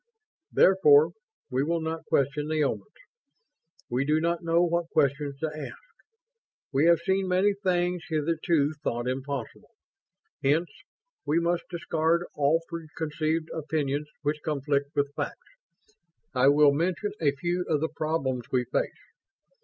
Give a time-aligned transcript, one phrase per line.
[0.51, 1.11] "Therefore
[1.51, 2.87] we will not question the Omans.
[3.87, 5.77] We do not know what questions to ask.
[6.71, 9.69] We have seen many things hitherto thought impossible.
[10.43, 10.71] Hence,
[11.23, 15.37] we must discard all preconceived opinions which conflict with facts.
[16.33, 18.97] I will mention a few of the problems we face."